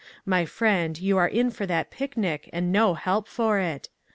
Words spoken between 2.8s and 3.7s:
help for